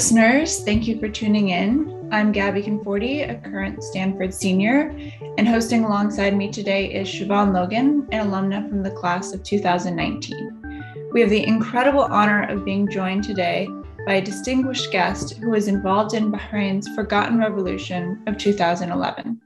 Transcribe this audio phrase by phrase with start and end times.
[0.00, 0.64] listeners.
[0.64, 2.08] Thank you for tuning in.
[2.10, 4.98] I'm Gabby Conforti, a current Stanford senior,
[5.36, 11.10] and hosting alongside me today is Shivonne Logan, an alumna from the class of 2019.
[11.12, 13.68] We have the incredible honor of being joined today
[14.06, 19.38] by a distinguished guest who was involved in Bahrain's forgotten revolution of 2011.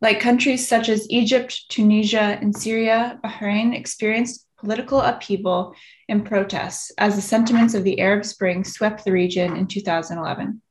[0.00, 5.74] Like countries such as Egypt, Tunisia, and Syria, Bahrain experienced political upheaval
[6.08, 10.62] and protests as the sentiments of the Arab Spring swept the region in 2011.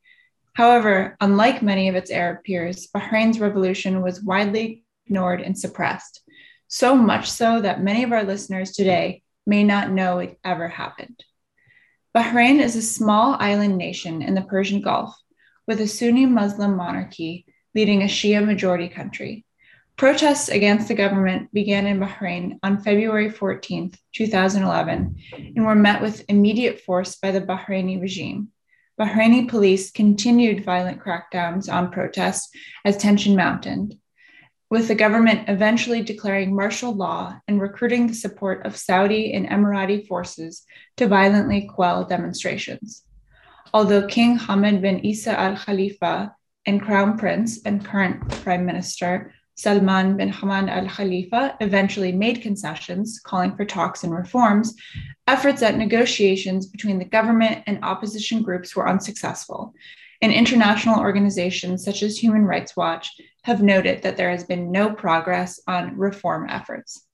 [0.54, 6.22] However, unlike many of its Arab peers, Bahrain's revolution was widely ignored and suppressed,
[6.68, 11.24] so much so that many of our listeners today may not know it ever happened.
[12.16, 15.16] Bahrain is a small island nation in the Persian Gulf
[15.68, 17.46] with a Sunni Muslim monarchy
[17.76, 19.46] leading a Shia majority country.
[19.98, 25.16] Protests against the government began in Bahrain on February 14, 2011,
[25.56, 28.50] and were met with immediate force by the Bahraini regime.
[29.00, 32.50] Bahraini police continued violent crackdowns on protests
[32.84, 34.00] as tension mounted,
[34.70, 40.08] with the government eventually declaring martial law and recruiting the support of Saudi and Emirati
[40.08, 40.64] forces
[40.98, 43.04] to violently quell demonstrations.
[43.74, 50.18] Although King Hamad bin Isa al Khalifa and Crown Prince and current Prime Minister Salman
[50.18, 54.76] bin Hamad al Khalifa eventually made concessions, calling for talks and reforms,
[55.28, 59.74] efforts at negotiations between the government and opposition groups were unsuccessful.
[60.22, 63.12] And international organizations such as Human Rights Watch
[63.44, 67.08] have noted that there has been no progress on reform efforts.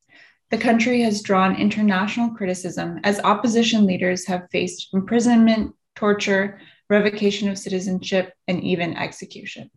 [0.50, 7.58] The country has drawn international criticism as opposition leaders have faced imprisonment, torture, revocation of
[7.58, 9.70] citizenship, and even execution.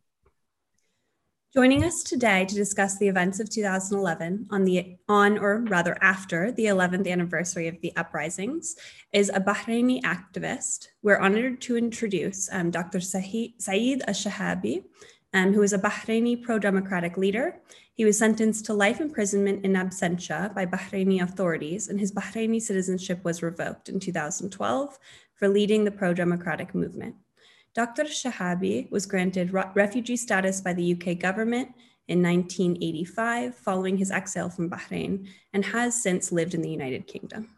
[1.52, 6.52] Joining us today to discuss the events of 2011 on the on or rather after
[6.52, 8.76] the 11th anniversary of the uprisings
[9.12, 10.86] is a Bahraini activist.
[11.02, 13.00] We're honored to introduce um, Dr.
[13.00, 13.54] Saeed
[14.06, 14.84] al-Shehabi,
[15.34, 17.56] um, who is a Bahraini pro-democratic leader.
[17.94, 23.24] He was sentenced to life imprisonment in absentia by Bahraini authorities, and his Bahraini citizenship
[23.24, 24.98] was revoked in 2012
[25.34, 27.16] for leading the pro-democratic movement.
[27.74, 28.04] Dr.
[28.04, 31.68] Shehabi was granted refugee status by the UK government
[32.08, 37.48] in 1985 following his exile from Bahrain and has since lived in the United Kingdom.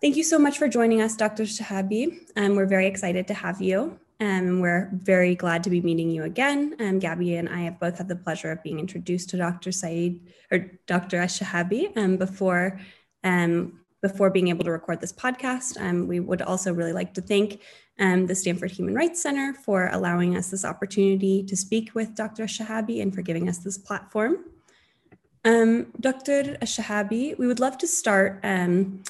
[0.00, 1.42] Thank you so much for joining us, Dr.
[1.42, 2.18] Shehabi.
[2.36, 3.98] Um, we're very excited to have you.
[4.20, 6.76] Um, we're very glad to be meeting you again.
[6.78, 9.72] Um, Gabby and I have both had the pleasure of being introduced to Dr.
[9.72, 10.20] Saeed
[10.50, 11.18] or Dr.
[11.18, 12.80] Shehabi um, before
[13.24, 15.80] um, before being able to record this podcast.
[15.80, 17.60] Um, we would also really like to thank
[17.98, 22.44] um, the Stanford Human Rights Center for allowing us this opportunity to speak with Dr.
[22.44, 24.44] Shehabi and for giving us this platform.
[25.44, 26.56] Um, Dr.
[26.62, 29.02] Shehabi, we would love to start um,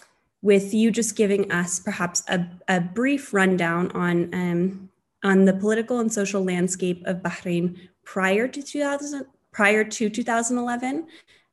[0.42, 4.90] with you just giving us perhaps a, a brief rundown on, um,
[5.22, 11.06] on the political and social landscape of Bahrain prior to 2000, prior to 2011,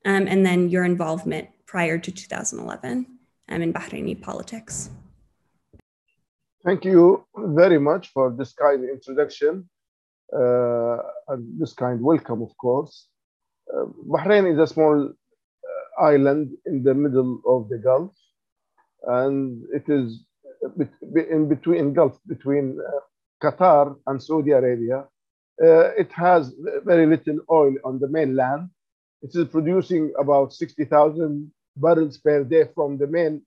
[0.05, 3.16] um, and then your involvement prior to 2011
[3.49, 4.89] um, in Bahraini politics.
[6.65, 9.69] Thank you very much for this kind introduction
[10.33, 10.97] uh,
[11.29, 13.07] and this kind welcome, of course.
[13.73, 18.13] Uh, Bahrain is a small uh, island in the middle of the Gulf,
[19.03, 20.25] and it is
[21.29, 22.99] in between Gulf between uh,
[23.41, 25.05] Qatar and Saudi Arabia.
[25.61, 26.53] Uh, it has
[26.83, 28.69] very little oil on the mainland.
[29.21, 33.41] It is producing about 60,000 barrels per day from the main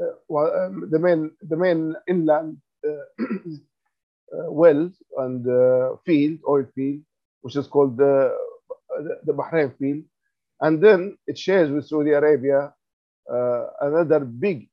[0.00, 2.56] uh, um, the main the main inland
[2.86, 5.44] uh, uh, wells and
[6.04, 7.00] field oil field,
[7.42, 8.36] which is called the
[9.24, 10.04] the Bahrain field,
[10.60, 12.72] and then it shares with Saudi Arabia
[13.80, 14.68] another big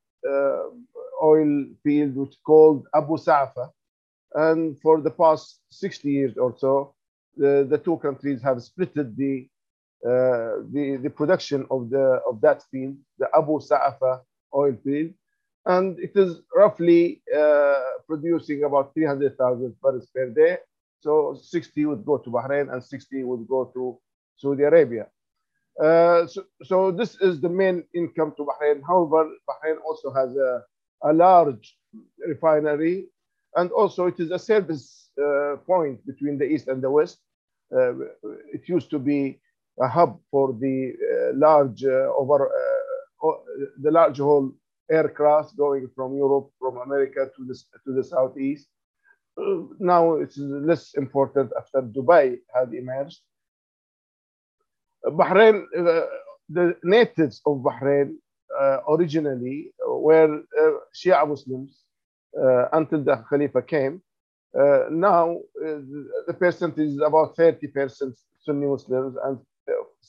[1.24, 3.70] oil field which is called Abu Sa'fa.
[4.34, 6.96] And for the past 60 years or so,
[7.36, 9.48] the, the two countries have split the,
[10.04, 14.22] the, the production of, the, of that field, the Abu Sa'afa
[14.54, 15.14] oil field,
[15.66, 20.58] and it is roughly uh, producing about 300,000 barrels per day.
[21.02, 24.00] So 60 would go to Bahrain and 60 would go to
[24.38, 25.08] Saudi Arabia.
[25.82, 28.82] Uh, so, so, this is the main income to Bahrain.
[28.86, 30.64] However, Bahrain also has a,
[31.04, 31.78] a large
[32.28, 33.06] refinery
[33.56, 37.20] and also it is a service uh, point between the east and the west.
[37.74, 37.94] Uh,
[38.54, 39.40] it used to be
[39.82, 42.50] a hub for the uh, large uh, over
[43.82, 44.52] the large haul
[44.90, 47.56] aircraft going from Europe, from America to the,
[47.86, 48.68] to the southeast.
[49.38, 53.20] Uh, now it's less important after Dubai had emerged.
[55.06, 56.06] Bahrain, uh,
[56.50, 58.16] the natives of Bahrain
[58.60, 61.82] uh, originally were uh, Shia Muslims,
[62.40, 64.02] uh, until the Khalifa came.
[64.58, 65.80] Uh, now, uh,
[66.28, 68.14] the percentage is about 30%
[68.44, 69.40] Sunni Muslims and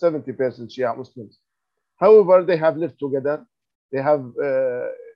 [0.00, 1.38] 70% Shia Muslims.
[1.96, 3.44] However, they have lived together.
[3.90, 4.24] They have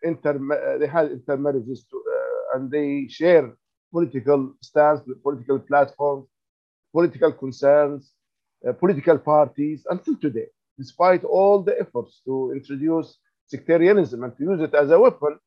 [0.02, 2.02] inter they had intermarriages to,
[2.54, 3.54] and they share
[3.92, 6.26] political stance, political platforms,
[6.92, 8.12] political concerns,
[8.66, 10.46] uh, political parties until today,
[10.78, 15.38] despite all the efforts to introduce sectarianism and to use it as a weapon,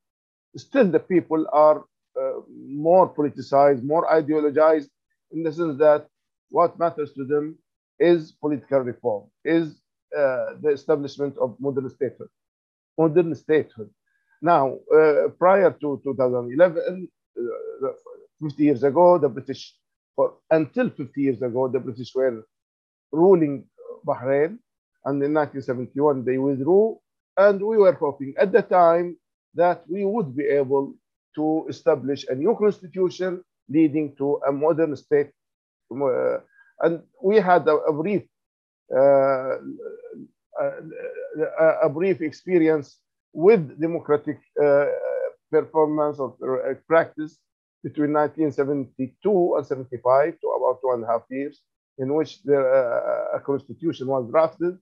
[0.56, 1.86] still the people are
[2.20, 2.40] uh,
[2.86, 4.90] more politicized, more ideologized
[5.32, 6.08] in the sense that
[6.50, 7.58] what matters to them
[8.00, 9.82] is political reform, is
[10.18, 12.30] uh, the establishment of modern statehood.
[12.98, 13.90] Modern statehood.
[14.42, 17.08] Now, uh, prior to 2011,
[17.38, 17.88] uh,
[18.42, 19.76] 50 years ago, the British,
[20.16, 22.46] or until 50 years ago, the British were
[23.12, 23.66] ruling
[24.06, 24.58] Bahrain.
[25.06, 27.00] And in 1971, they withdrew.
[27.38, 29.18] And we were hoping at the time
[29.56, 30.94] that we would be able
[31.36, 35.32] to establish a new constitution leading to a modern state.
[35.92, 36.40] Uh,
[36.82, 38.24] and we had a, a brief
[38.96, 39.58] uh,
[40.60, 42.98] a, a, brief experience
[43.34, 44.86] with democratic uh,
[45.52, 46.32] performance or
[46.70, 47.38] uh, practice
[47.84, 51.62] between 1972 and 75 to about two and a half years
[51.98, 54.78] in which there, uh, a constitution was drafted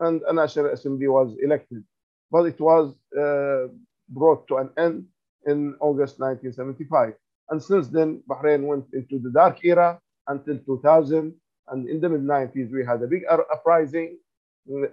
[0.00, 1.84] and a national assembly was elected.
[2.30, 3.72] But it was uh,
[4.08, 5.06] brought to an end
[5.46, 7.14] in August 1975.
[7.50, 11.34] And since then, Bahrain went into the dark era until 2000.
[11.68, 14.18] And in the mid 90s, we had a big uprising.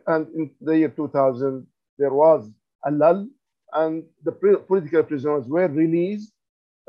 [0.08, 1.66] And in the year 2000,
[1.98, 2.50] there was
[2.86, 3.28] a lull,
[3.74, 6.34] and the political prisoners were released.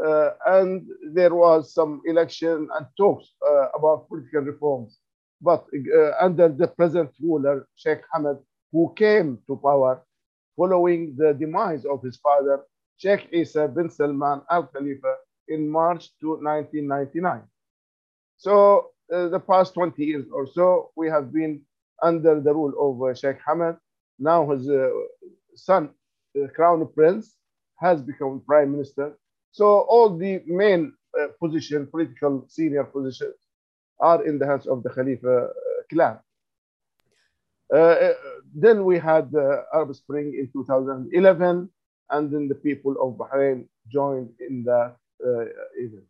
[0.02, 4.98] Uh, and there was some election and talks uh, about political reforms.
[5.42, 8.40] But uh, under the present ruler, Sheikh Hamad,
[8.72, 10.02] who came to power
[10.56, 12.60] following the demise of his father,
[12.96, 15.14] Sheikh Isa bin Salman Al Khalifa,
[15.48, 17.42] in March 1999.
[18.40, 21.60] So, uh, the past 20 years or so, we have been
[22.02, 23.76] under the rule of uh, Sheikh Hamad.
[24.18, 24.88] Now, his uh,
[25.54, 25.90] son,
[26.34, 27.36] the crown prince,
[27.76, 29.12] has become prime minister.
[29.52, 33.36] So, all the main uh, position, political senior positions,
[34.00, 35.50] are in the hands of the Khalifa uh,
[35.90, 36.18] clan.
[37.70, 38.12] Uh,
[38.54, 41.68] then we had the Arab Spring in 2011,
[42.08, 44.96] and then the people of Bahrain joined in that
[45.76, 46.09] event.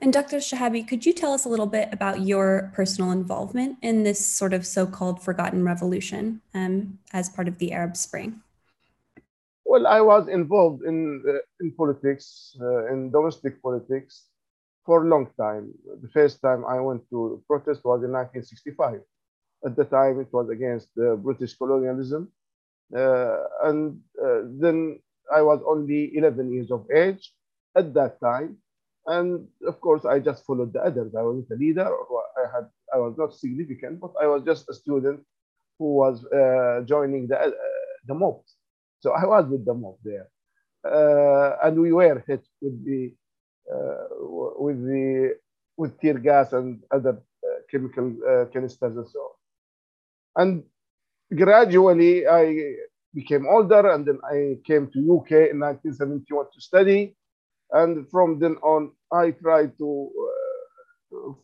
[0.00, 0.38] And Dr.
[0.38, 4.52] Shehabi, could you tell us a little bit about your personal involvement in this sort
[4.52, 8.40] of so-called forgotten revolution um, as part of the Arab Spring?
[9.64, 14.26] Well, I was involved in uh, in politics, uh, in domestic politics,
[14.84, 15.72] for a long time.
[16.02, 19.00] The first time I went to protest was in 1965.
[19.64, 20.88] At the time, it was against
[21.22, 22.32] British colonialism.
[22.94, 24.98] Uh, and uh, then
[25.32, 27.32] I was only 11 years of age
[27.76, 28.58] at that time.
[29.06, 31.14] And of course, I just followed the others.
[31.14, 34.68] I wasn't a leader, or I had I was not significant, but I was just
[34.68, 35.20] a student
[35.78, 37.50] who was uh, joining the uh,
[38.06, 38.42] the mob.
[39.00, 40.28] So I was with the mob there,
[40.86, 43.12] uh, and we were hit with the
[43.72, 44.06] uh,
[44.58, 45.34] with the
[45.76, 49.20] with tear gas and other uh, chemical uh, canisters and so
[50.36, 50.42] on.
[50.42, 50.62] And
[51.36, 52.76] gradually, I
[53.14, 57.16] became older, and then I came to UK in 1971 to study.
[57.72, 60.10] And from then on, I tried to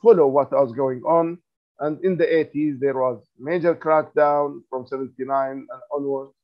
[0.02, 1.38] follow what was going on.
[1.80, 6.34] And in the 80s, there was major crackdown from 79 and onwards.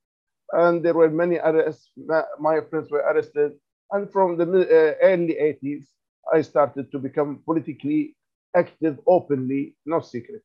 [0.53, 1.91] And there were many arrests.
[2.38, 3.53] My friends were arrested.
[3.91, 5.87] And from the uh, early 80s,
[6.33, 8.17] I started to become politically
[8.57, 10.41] active openly, not secretly.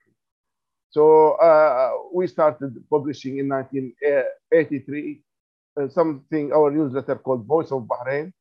[0.89, 5.22] So uh, we started publishing in 1983
[5.79, 8.34] uh, something, our newsletter called Voice of Bahrain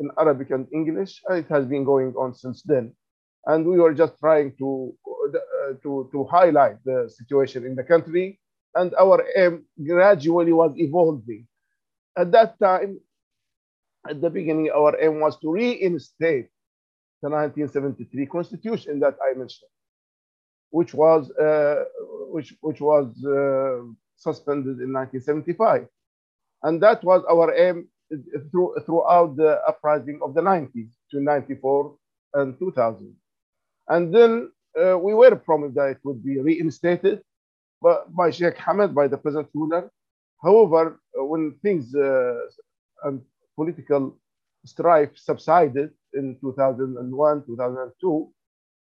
[0.00, 1.20] in Arabic and English.
[1.28, 2.92] And it has been going on since then.
[3.46, 8.40] And we were just trying to, uh, to, to highlight the situation in the country.
[8.74, 11.46] And our aim gradually was evolving.
[12.16, 13.00] At that time,
[14.08, 16.48] at the beginning, our aim was to reinstate
[17.22, 19.70] the 1973 constitution that I mentioned,
[20.70, 21.84] which was uh,
[22.30, 23.84] which which was uh,
[24.16, 25.86] suspended in 1975,
[26.62, 27.88] and that was our aim
[28.50, 31.96] through, throughout the uprising of the 90s to 94
[32.34, 33.14] and 2000,
[33.88, 34.50] and then
[34.80, 37.22] uh, we were promised that it would be reinstated,
[37.82, 39.90] but by Sheikh Hamad, by the present ruler.
[40.42, 42.34] However, when things uh,
[43.04, 43.20] and
[43.56, 44.18] political
[44.64, 48.32] strife subsided in 2001, 2002,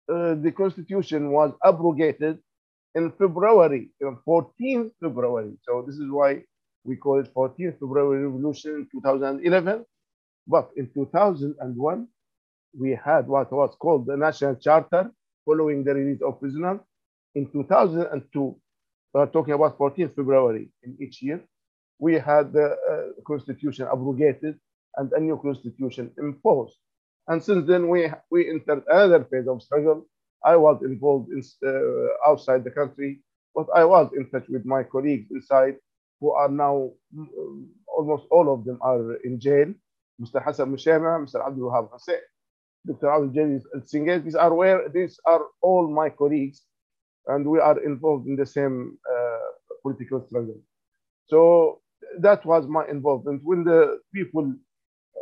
[0.10, 2.40] uh, the constitution was abrogated
[2.96, 3.92] in February,
[4.28, 5.54] 14th February.
[5.64, 6.44] So this is why
[6.84, 9.86] we call it 14th February Revolution 2011.
[10.48, 12.08] But in 2001,
[12.78, 15.12] we had what was called the National Charter
[15.46, 16.80] following the release of prisoners.
[17.36, 18.56] In 2002,
[19.14, 21.42] we are talking about 14th February in each year,
[22.02, 24.60] we had the uh, constitution abrogated
[24.98, 26.76] and a new constitution imposed.
[27.28, 30.08] And since then, we, we entered another phase of struggle.
[30.44, 33.22] I was involved in, uh, outside the country,
[33.54, 35.76] but I was in touch with my colleagues inside
[36.22, 39.74] who are now, mm, almost all of them are in jail.
[40.22, 40.42] Mr.
[40.44, 41.46] Hassan Mushaima, Mr.
[41.46, 42.22] Abdul Wahab Hussein,
[42.86, 43.10] Dr.
[43.10, 43.62] Abdul Jalil
[44.10, 46.62] Al these are where, these are all my colleagues,
[47.28, 49.50] and we are involved in the same uh,
[49.82, 50.62] political struggle.
[51.26, 51.82] So
[52.20, 53.42] that was my involvement.
[53.44, 54.54] When the people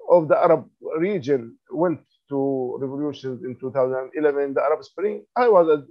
[0.09, 5.81] of the Arab region went to revolutions in 2011, the Arab Spring, I was uh,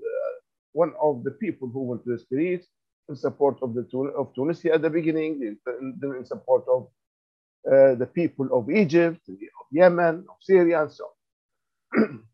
[0.72, 2.68] one of the people who went to the streets
[3.08, 3.84] in support of the
[4.16, 6.88] of Tunisia at the beginning, in support of
[7.66, 11.04] uh, the people of Egypt, of Yemen, of Syria, and so
[11.96, 12.24] on.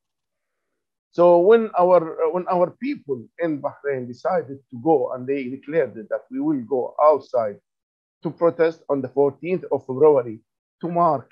[1.12, 2.00] so when our
[2.32, 6.94] when our people in Bahrain decided to go and they declared that we will go
[7.02, 7.58] outside
[8.22, 10.40] to protest on the 14th of February
[10.80, 11.30] to mark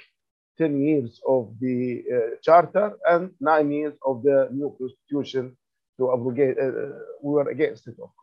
[0.59, 5.57] 10 years of the uh, charter and nine years of the new constitution
[5.99, 6.57] to abrogate.
[6.59, 8.22] Uh, uh we were against it, of course.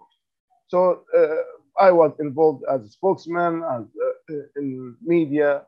[0.70, 3.84] So uh, I was involved as a spokesman, as
[4.32, 5.64] uh, in media,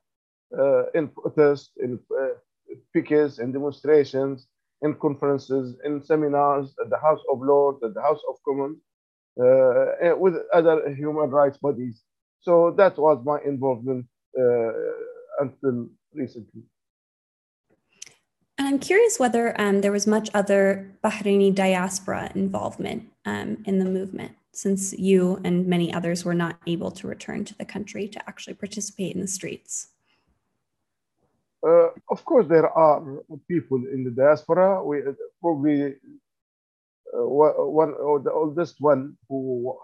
[0.57, 1.99] uh, in protests, in
[2.93, 4.47] pickets, in demonstrations,
[4.81, 8.79] in conferences, in seminars at the House of Lords, at the House of Commons,
[10.23, 12.03] with other human rights bodies
[12.41, 14.07] so that was my involvement
[15.39, 16.63] until recently.
[18.57, 23.85] And I'm curious whether um, there was much other Bahraini diaspora involvement um, in the
[23.85, 28.29] movement, since you and many others were not able to return to the country to
[28.29, 29.87] actually participate in the streets.
[31.65, 33.01] Uh, of course, there are
[33.47, 34.83] people in the diaspora.
[34.83, 35.95] We uh, probably
[37.13, 39.77] uh, one or the oldest one who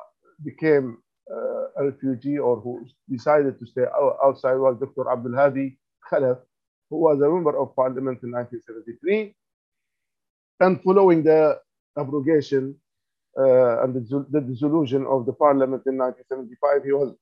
[0.44, 0.98] became
[1.32, 3.86] uh, a refugee or who decided to stay
[4.24, 5.10] outside was Dr.
[5.12, 5.78] Abdul Hadi
[6.10, 6.40] Khalaf,
[6.90, 9.36] who was a member of parliament in 1973.
[10.60, 11.60] And following the
[11.98, 12.76] abrogation
[13.38, 17.16] uh, and the, the, dissolution of the parliament in 1975, he was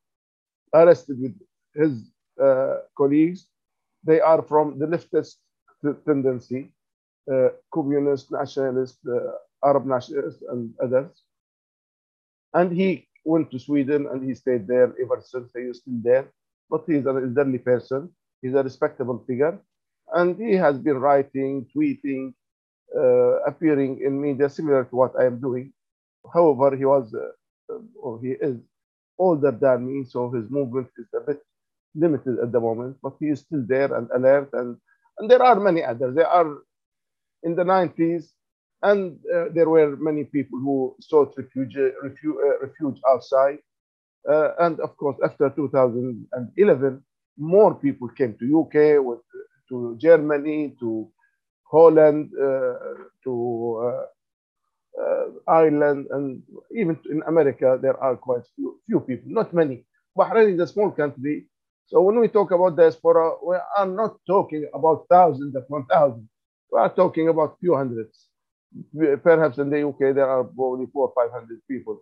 [0.73, 1.35] arrested with
[1.73, 3.47] his uh, colleagues.
[4.03, 5.35] They are from the leftist
[6.05, 6.71] tendency,
[7.31, 11.23] uh, communist, nationalist, uh, Arab nationalists, and others.
[12.53, 15.51] And he went to Sweden and he stayed there ever since.
[15.53, 16.27] He is still there,
[16.69, 18.09] but he's an elderly person.
[18.41, 19.59] He's a respectable figure,
[20.13, 22.33] and he has been writing, tweeting,
[22.95, 25.73] uh, appearing in media similar to what I am doing.
[26.33, 28.57] However, he was, uh, or he is,
[29.17, 31.39] older than me, so his movement is a bit
[31.95, 32.97] limited at the moment.
[33.01, 34.77] But he is still there and alert, and
[35.17, 36.15] and there are many others.
[36.15, 36.57] There are
[37.43, 38.25] in the 90s
[38.81, 43.59] and uh, there were many people who sought refuge, refuge, uh, refuge outside.
[44.29, 47.03] Uh, and of course, after 2011,
[47.37, 49.19] more people came to UK, with,
[49.69, 51.07] to Germany, to
[51.63, 52.73] Holland, uh,
[53.23, 53.33] to
[53.81, 54.05] uh, uh,
[55.47, 59.85] Ireland, and even in America, there are quite few, few people, not many.
[60.17, 61.47] Bahrain is a small country.
[61.87, 66.29] So when we talk about diaspora, we are not talking about thousands upon thousands.
[66.71, 68.29] We are talking about few hundreds
[69.23, 71.99] perhaps in the UK there are probably four or five hundred people,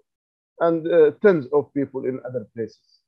[0.60, 3.00] and uh, tens of people in other places.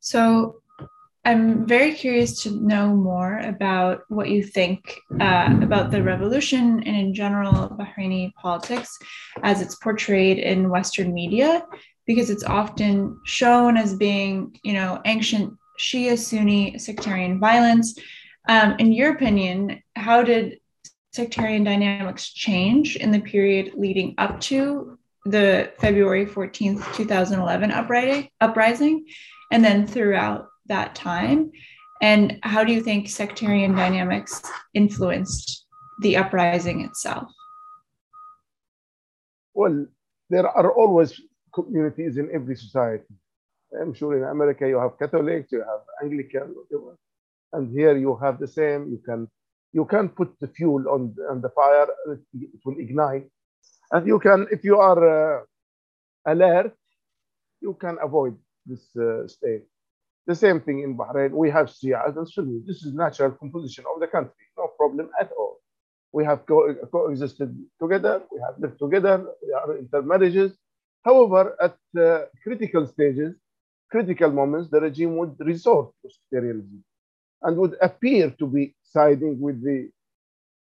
[0.00, 0.60] So,
[1.26, 6.96] I'm very curious to know more about what you think uh, about the revolution and
[6.96, 8.96] in general Bahraini politics
[9.42, 11.66] as it's portrayed in Western media,
[12.06, 17.98] because it's often shown as being, you know, ancient Shia Sunni sectarian violence.
[18.48, 20.60] Um, in your opinion, how did
[21.12, 29.06] sectarian dynamics change in the period leading up to the February 14th, 2011 uprising, uprising
[29.50, 31.50] and then throughout that time?
[32.02, 34.42] And how do you think sectarian dynamics
[34.74, 35.66] influenced
[36.02, 37.30] the uprising itself?
[39.54, 39.86] Well,
[40.28, 41.20] there are always
[41.54, 43.14] communities in every society.
[43.80, 46.96] I'm sure in America you have Catholics, you have Anglican, whatever
[47.52, 48.90] and here you have the same.
[48.90, 49.28] You can
[49.72, 53.26] you can put the fuel on on the fire, it will ignite,
[53.92, 55.40] and you can if you are uh,
[56.26, 56.72] alert,
[57.60, 59.64] you can avoid this uh, state.
[60.26, 61.30] The same thing in Bahrain.
[61.32, 62.62] We have Shias and Sunnis.
[62.66, 64.44] This is natural composition of the country.
[64.58, 65.60] No problem at all.
[66.12, 68.22] We have co coexisted together.
[68.32, 69.24] We have lived together.
[69.46, 70.52] We are intermarriages.
[71.04, 73.36] However, at uh, critical stages,
[73.90, 76.82] critical moments, the regime would resort to sectarianism
[77.42, 79.90] and would appear to be siding with the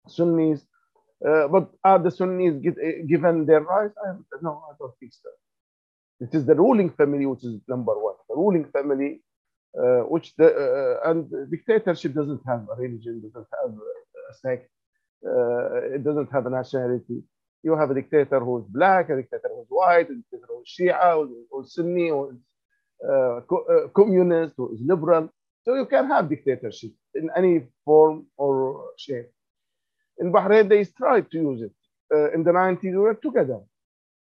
[0.09, 0.63] Sunnis.
[1.27, 3.95] Uh, but are the Sunnis get, uh, given their rights?
[4.05, 5.29] I, no, I don't think so.
[6.21, 8.15] It is the ruling family which is number one.
[8.29, 9.21] The ruling family,
[9.79, 14.69] uh, which the uh, and dictatorship doesn't have a religion, doesn't have a sect,
[15.27, 17.23] uh, it doesn't have a nationality.
[17.63, 21.75] You have a dictator who's black, a dictator who's white, a dictator who's Shia, who's
[21.75, 22.35] Sunni, who's
[23.05, 25.31] uh, co uh, communist, who's liberal.
[25.65, 29.31] So you can have dictatorship in any form or shape.
[30.19, 31.73] In Bahrain, they tried to use it.
[32.13, 33.61] Uh, in the 90s, we were together.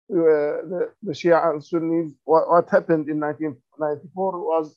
[0.09, 4.77] We were, the, the Shia and Sunnis, what, what, happened in 1994 was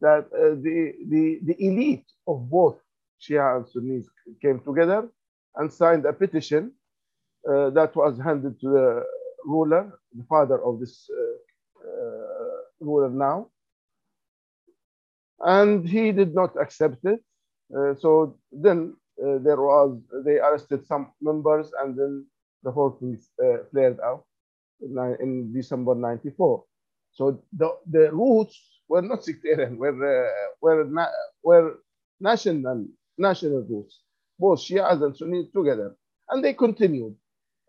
[0.00, 2.78] that uh, the, the, the elite of both
[3.20, 4.06] Shia and Sunnis
[4.40, 5.08] came together
[5.56, 6.72] and signed a petition
[7.48, 9.04] uh, that was handed to the
[9.44, 13.48] ruler, the father of this uh, uh, ruler now.
[15.40, 17.20] And he did not accept it.
[17.76, 22.26] Uh, so then uh, there was, they arrested some members and then
[22.62, 23.18] the whole thing
[23.72, 24.24] flared out
[24.80, 26.64] in, in, December 94.
[27.12, 31.06] So the, the roots were not sectarian, were, were, na
[31.42, 31.78] were
[32.20, 32.86] national
[33.18, 34.00] national roots,
[34.38, 35.94] both Shias and Sunnis together.
[36.30, 37.14] And they continued.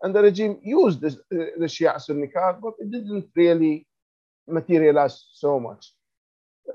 [0.02, 3.86] And the regime used uh, the Shia Sunni card, but it didn't really
[4.46, 5.92] materialize so much.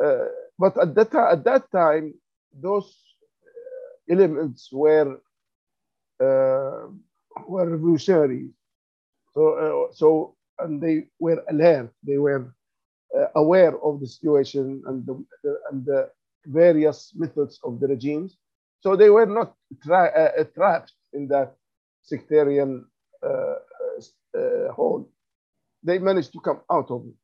[0.04, 0.26] Uh,
[0.58, 2.14] but at that, at that time,
[2.54, 2.96] those
[3.46, 5.20] uh, elements were,
[6.20, 6.88] uh,
[7.48, 8.50] were revolutionary.
[9.34, 12.59] So, uh, so, and they were alert, they were uh,
[13.36, 16.10] aware of the situation and the, the, and the
[16.46, 18.38] various methods of the regimes.
[18.82, 21.56] So they were not tra- uh, trapped in that
[22.04, 22.86] sectarian
[23.24, 23.56] uh,
[24.38, 25.10] uh, hole.
[25.84, 27.16] They managed to come out of it.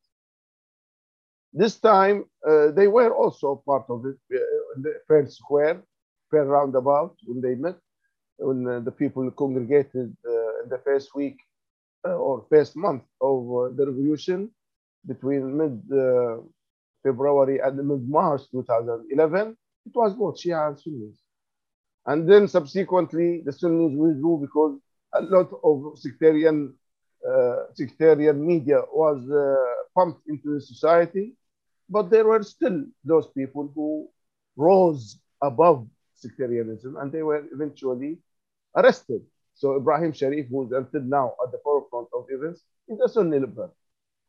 [1.52, 5.82] This time, uh, they were also part of it uh, in the fair square,
[6.30, 7.76] fair roundabout, when they met,
[8.38, 11.38] when uh, the people congregated in the first week
[12.04, 14.50] or first month of the revolution
[15.06, 15.82] between mid
[17.02, 19.56] February and mid March 2011.
[19.86, 21.16] It was both Shia and Sunnis.
[22.06, 24.78] And then subsequently, the Sunnis withdrew because
[25.14, 26.74] a lot of sectarian
[27.28, 29.56] uh, sectarian media was uh,
[29.94, 31.34] pumped into the society,
[31.88, 34.08] but there were still those people who
[34.56, 38.18] rose above sectarianism and they were eventually
[38.76, 39.22] arrested.
[39.54, 43.74] So Ibrahim Sharif, who's until now at the forefront of events, is a Sunni liberal.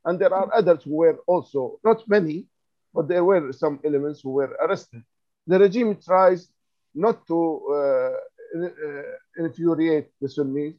[0.05, 2.45] And there are others who were also, not many,
[2.93, 5.03] but there were some elements who were arrested.
[5.47, 6.49] The regime tries
[6.95, 7.39] not to
[7.71, 9.01] uh, uh,
[9.37, 10.73] infuriate the Sunnis.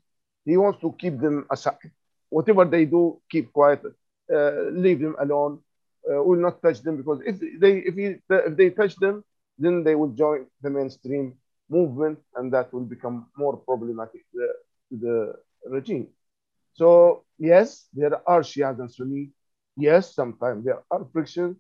[0.45, 1.91] He wants to keep them aside.
[2.31, 3.83] Whatever they do, keep quiet,
[4.35, 5.61] uh, leave them alone.
[6.09, 9.25] will not touch them because if they if, he, if they touch them,
[9.59, 11.35] then they will join the mainstream
[11.69, 14.51] movement, and that will become more problematic to the,
[14.89, 15.17] to the
[15.71, 16.09] regime.
[16.79, 19.31] So yes, there are Shias and Sunni.
[19.77, 21.57] Yes, sometimes there are frictions.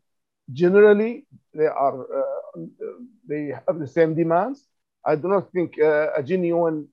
[0.52, 2.60] Generally, they are uh,
[3.28, 4.66] they have the same demands.
[5.04, 6.88] I do not think uh, a genuine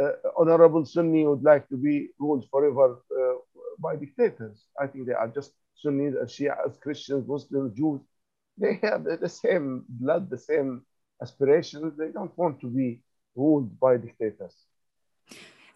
[0.00, 3.34] uh, honorable Sunni would like to be ruled forever uh,
[3.78, 4.66] by dictators.
[4.80, 8.00] I think they are just Sunnis, as Shias, Christians, Muslims, Jews.
[8.58, 10.82] They have the same blood, the same
[11.22, 11.96] aspirations.
[11.98, 13.02] They don't want to be
[13.36, 14.54] ruled by dictators.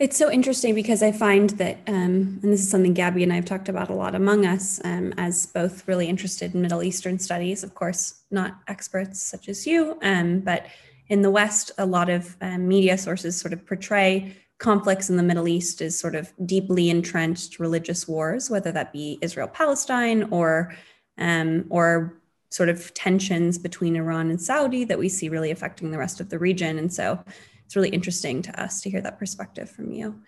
[0.01, 3.37] It's so interesting because I find that, um, and this is something Gabby and I
[3.37, 7.19] have talked about a lot among us um, as both really interested in Middle Eastern
[7.19, 10.67] studies, of course, not experts such as you, um, but
[11.09, 15.23] in the West, a lot of um, media sources sort of portray conflicts in the
[15.23, 20.75] Middle East as sort of deeply entrenched religious wars, whether that be Israel Palestine or
[21.19, 25.99] um, or sort of tensions between Iran and Saudi that we see really affecting the
[25.99, 26.79] rest of the region.
[26.79, 27.23] And so
[27.65, 30.21] it's really interesting to us to hear that perspective from you.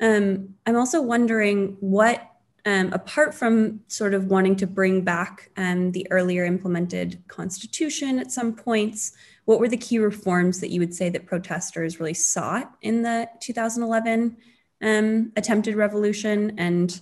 [0.00, 2.30] Um, I'm also wondering what,
[2.66, 8.32] um, apart from sort of wanting to bring back um, the earlier implemented constitution at
[8.32, 9.12] some points,
[9.44, 13.28] what were the key reforms that you would say that protesters really sought in the
[13.40, 14.36] 2011
[14.82, 16.54] um, attempted revolution?
[16.58, 17.00] And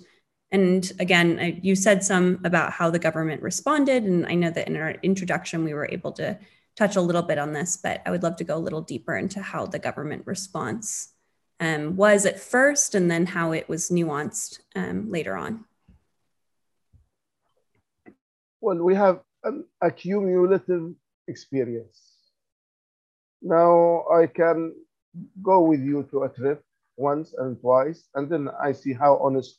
[0.51, 4.77] and again, you said some about how the government responded, and I know that in
[4.77, 6.39] our introduction we were able to
[6.77, 9.17] touch a little bit on this, but I would love to go a little deeper
[9.17, 11.13] into how the government response
[11.61, 15.65] um, was at first and then how it was nuanced um, later on.
[18.61, 20.95] Well, we have an accumulative
[21.29, 22.01] experience.
[23.43, 24.75] Now I can
[25.43, 26.63] go with you to a trip
[26.97, 29.59] once and twice, and then I see how honest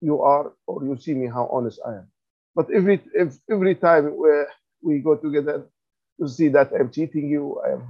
[0.00, 2.08] you are, or you see me how honest I am.
[2.54, 4.30] But every if every time we,
[4.82, 5.68] we go together,
[6.28, 7.88] see that I'm cheating you, I'm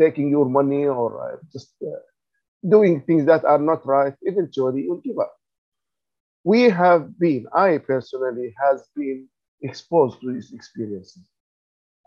[0.00, 2.00] taking your money, or I'm just uh,
[2.68, 4.14] doing things that are not right.
[4.22, 5.34] Eventually, you'll give up.
[6.44, 9.28] We have been, I personally has been
[9.62, 11.22] exposed to these experiences.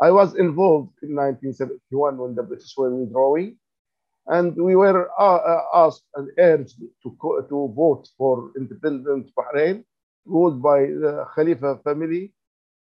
[0.02, 3.58] I was involved in 1971 when the British were withdrawing,
[4.28, 7.18] and we were uh, uh, asked and urged to,
[7.50, 9.84] to vote for independent Bahrain,
[10.26, 12.34] ruled by the Khalifa family,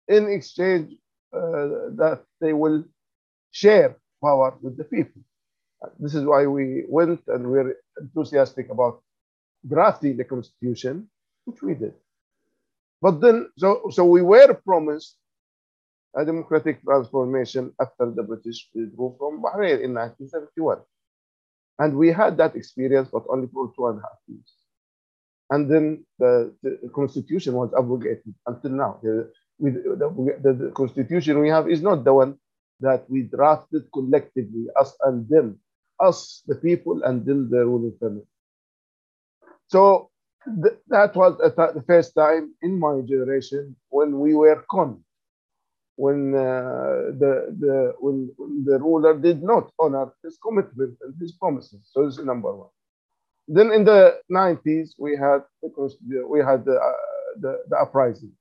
[0.08, 0.94] in exchange
[1.32, 2.84] Uh, that they will
[3.52, 5.22] share power with the people.
[6.00, 9.04] This is why we went and we're enthusiastic about
[9.68, 11.08] drafting the constitution,
[11.46, 11.94] which we did.
[13.02, 15.18] But then, so, so we were promised
[16.15, 20.80] a democratic transformation after the British withdrew from Bahrain in 1971.
[21.78, 24.54] And we had that experience, but only for two and a half years.
[25.52, 29.00] And then the, the constitution was abrogated until now.
[29.60, 32.38] With the, the, the, constitution we have is not the one
[32.80, 35.60] that we drafted collectively, us and them,
[36.00, 38.26] us, the people, and then the ruling family.
[39.67, 40.10] So
[40.63, 45.04] th that was the first time in my generation when we were conned
[46.00, 51.34] when uh, the, the when, when, the ruler did not honor his commitment and his
[51.34, 51.82] promises.
[51.91, 52.69] So this is number one.
[53.50, 55.41] Then in the 90s we had
[56.34, 57.04] we had the, uh,
[57.43, 58.32] the, the uprising,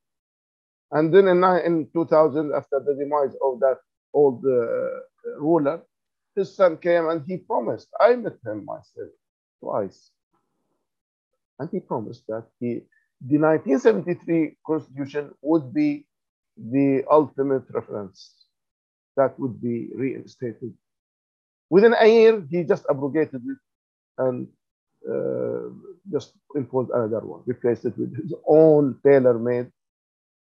[0.91, 3.77] and then in, in 2000 after the demise of that
[4.13, 5.81] old uh, ruler,
[6.35, 7.89] his son came and he promised.
[7.99, 9.09] I met him myself
[9.59, 10.11] twice,
[11.59, 12.81] and he promised that he
[13.21, 16.05] the 1973 constitution would be
[16.55, 18.45] the ultimate reference
[19.17, 20.73] that would be reinstated.
[21.69, 23.57] Within a year, he just abrogated it
[24.17, 24.47] and
[25.09, 25.69] uh,
[26.11, 29.69] just imposed another one, replaced it with his own tailor-made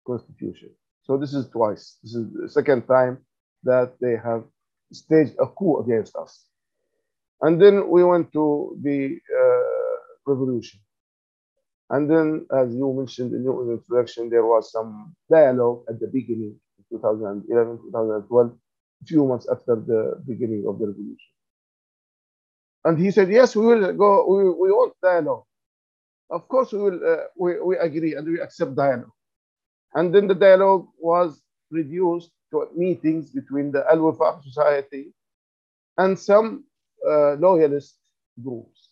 [0.06, 0.70] constitution.
[1.04, 1.98] So this is twice.
[2.04, 3.20] This is the second time
[3.64, 4.44] that they have
[4.92, 6.46] staged a coup against us.
[7.42, 10.80] And then we went to the uh, revolution.
[11.90, 16.56] And then, as you mentioned in your introduction, there was some dialogue at the beginning,
[16.90, 18.52] 2011, 2012,
[19.02, 21.32] a few months after the beginning of the revolution.
[22.86, 25.44] And he said, yes, we will go, we, we want dialogue.
[26.30, 29.15] Of course, we will, uh, we, we agree and we accept dialogue.
[29.96, 35.14] And then the dialogue was reduced to meetings between the Al Wifaq Society
[35.98, 36.66] and some
[37.10, 37.96] uh, loyalist
[38.44, 38.90] groups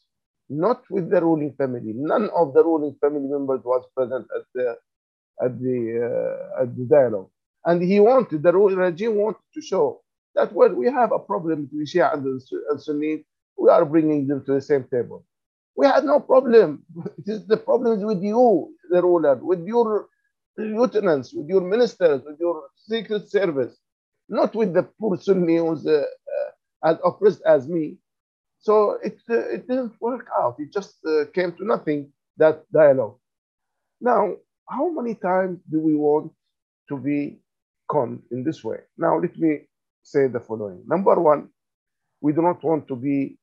[0.50, 1.94] not with the ruling family.
[1.96, 4.78] None of the ruling family members was present at the
[5.44, 5.80] at the
[6.58, 7.30] uh, at the dialogue,
[7.66, 10.02] and he wanted the ruling regime wanted to show
[10.36, 13.26] that when we have a problem between Shia and, and Sunni,
[13.58, 15.26] we are bringing them to the same table.
[15.76, 16.84] We had no problem.
[17.20, 20.08] It is the problem is with you, the ruler, with your
[20.58, 23.78] lieutenants, with your ministers, with your secret service,
[24.30, 27.98] not with the poor Sunni who's uh, uh, as oppressed as me.
[28.60, 30.56] So it, uh, it didn't work out.
[30.60, 33.18] It just uh, came to nothing, that dialogue.
[34.00, 34.36] Now,
[34.70, 36.32] how many times do we want
[36.89, 37.39] to be
[37.89, 38.80] conned in this way?
[38.98, 39.62] Now, let me
[40.04, 40.84] say the following.
[40.88, 41.50] Number one,
[42.22, 43.38] we do not want to be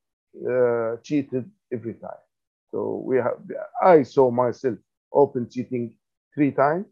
[0.48, 2.22] uh, cheated every time.
[2.70, 3.38] So we have,
[3.82, 4.78] I saw myself
[5.12, 5.96] open cheating
[6.34, 6.86] three times.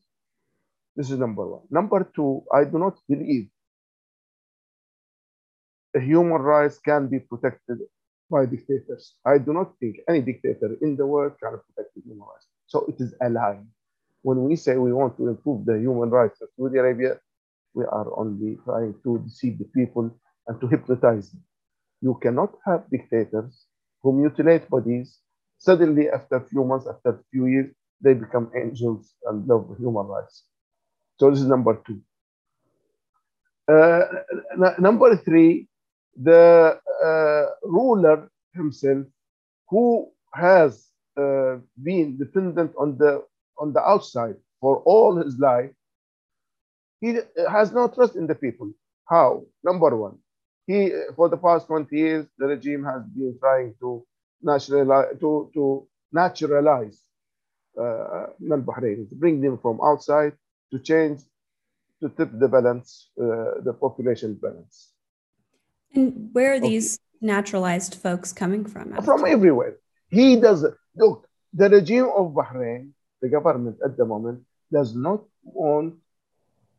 [0.99, 1.63] This is number one.
[1.71, 3.49] Number two, I do not believe
[5.95, 7.79] human rights can be protected
[8.29, 9.15] by dictators.
[9.25, 12.49] I do not think any dictator in the world can protect human rights.
[12.67, 13.61] So it is a lie.
[14.23, 17.21] When we say we want to improve the human rights of Saudi Arabia,
[17.75, 20.11] we are only trying to deceive the people
[20.49, 21.45] and to hypnotize them.
[22.01, 23.67] You cannot have dictators
[24.03, 25.21] who mutilate bodies.
[25.59, 30.07] Suddenly, after a few months, after a few years, they become angels and love human
[30.07, 30.43] rights.
[31.19, 32.01] So this is number two.
[33.69, 34.05] Uh,
[34.79, 35.69] number three,
[36.21, 39.07] the uh, ruler himself
[39.69, 43.25] who has uh, been dependent on the
[43.59, 45.71] on the outside for all his life
[47.01, 48.73] he has no trust in the people.
[49.09, 49.45] How?
[49.63, 50.19] Number one
[50.67, 54.05] he for the past 20 years the regime has been trying to
[54.43, 57.01] naturalize to to naturalize
[57.81, 60.33] uh, bahrain bring them from outside
[60.73, 61.21] to change
[62.01, 64.93] to tip the balance uh, the population balance
[65.95, 69.01] and where are these naturalized folks coming from?
[69.03, 69.77] From everywhere.
[70.09, 70.65] He does
[70.97, 71.27] look.
[71.55, 72.91] The regime of Bahrain,
[73.23, 75.95] the government at the moment, does not want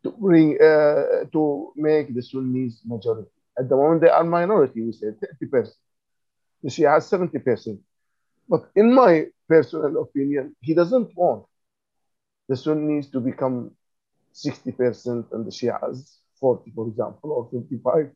[0.04, 3.30] to bring uh, to make the Sunnis majority.
[3.58, 4.82] At the moment, they are minority.
[4.82, 5.08] We say
[5.42, 5.76] 30 percent.
[6.64, 7.80] The Shia has 70 percent.
[8.48, 11.46] But in my personal opinion, he doesn't want
[12.48, 13.72] the Sunnis to become
[14.34, 18.12] 60% and the Shias 40, for example, or 55.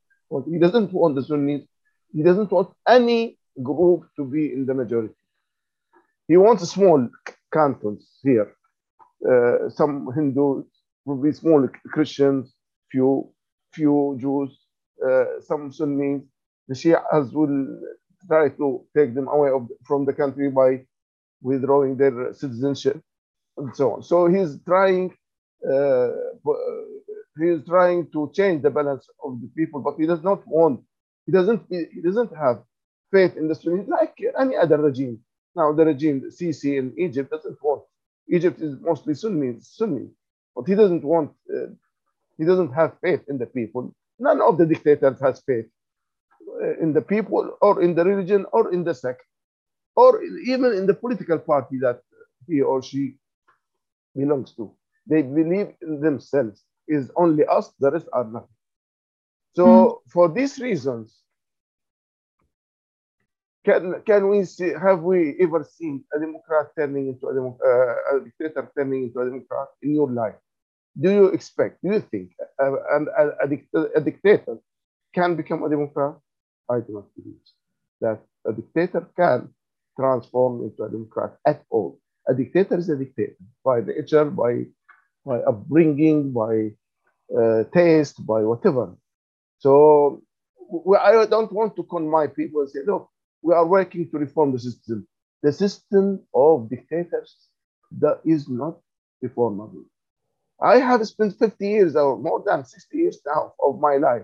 [0.50, 1.64] He doesn't want the Sunnis.
[2.14, 5.14] He doesn't want any group to be in the majority.
[6.28, 7.08] He wants small
[7.52, 8.56] cantons here.
[9.30, 10.66] Uh, some Hindus,
[11.06, 12.54] will be small Christians,
[12.92, 13.30] few
[13.74, 14.58] few Jews,
[15.06, 16.22] uh, some Sunnis.
[16.68, 17.80] The Shias will
[18.28, 20.86] try to take them away of, from the country by
[21.42, 23.02] withdrawing their citizenship
[23.58, 24.04] and so on.
[24.04, 25.14] So he's trying
[27.40, 30.82] he is trying to change the balance of the people, but he does not want,
[31.26, 32.64] he doesn't, he doesn't have
[33.12, 35.20] faith in the Sunnis like any other regime.
[35.56, 37.84] Now the regime, Sisi in Egypt doesn't want,
[38.30, 40.10] Egypt is mostly Sunni, Sunni,
[40.56, 41.68] but he doesn't want, uh,
[42.38, 43.94] he doesn't have faith in the people.
[44.20, 45.66] None of the dictators has faith
[46.62, 49.24] uh, in the people or in the religion or in the sect
[49.96, 52.02] or even in the political party that
[52.48, 53.16] he or she
[54.16, 54.72] belongs to.
[55.08, 56.64] They believe in themselves.
[56.86, 58.50] Is only us, the rest are nothing.
[59.54, 60.12] So mm.
[60.12, 61.24] for these reasons,
[63.66, 68.18] can, can we see, have we ever seen a Democrat turning into a, Demo, uh,
[68.18, 70.36] a dictator turning into a Democrat in your life?
[71.00, 73.06] Do you expect, do you think a, a,
[73.44, 74.58] a, a dictator
[75.16, 76.16] can become a Democrat?
[76.70, 77.40] I do not believe
[78.02, 79.54] that a dictator can
[79.98, 82.00] transform into a Democrat at all.
[82.28, 84.66] A dictator is a dictator by nature, by
[85.26, 86.72] by upbringing, by
[87.38, 88.96] uh, taste, by whatever.
[89.60, 90.22] So
[91.00, 93.10] I don't want to con my people and say, look,
[93.42, 95.08] we are working to reform the system.
[95.44, 97.36] The system of dictators
[98.00, 98.80] that is not
[99.24, 99.86] reformable.
[100.62, 104.24] I have spent 50 years or more than 60 years now of my life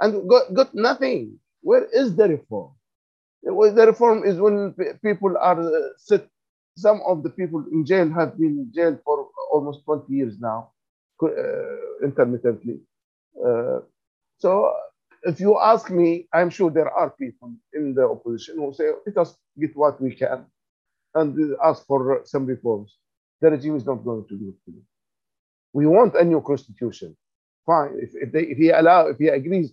[0.00, 1.38] and got, got nothing.
[1.62, 2.72] Where is the reform?
[3.42, 3.52] The
[3.86, 6.28] reform is when people are uh, sit.
[6.76, 10.70] Some of the people in jail have been in jail for almost 20 years now,
[11.22, 11.28] uh,
[12.02, 12.80] intermittently.
[13.44, 13.80] Uh,
[14.38, 14.72] so
[15.24, 19.18] if you ask me, I'm sure there are people in the opposition who say, let
[19.18, 20.46] us get what we can
[21.14, 22.96] and ask for some reforms.
[23.40, 24.74] The regime is not going to do it.
[25.72, 27.16] We want a new constitution.
[27.66, 27.98] Fine.
[28.00, 29.72] If, if, they, if he allow, if he agrees